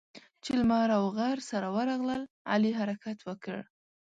[0.43, 3.57] چې لمر او غر سره ورغلل؛ علي حرکت وکړ.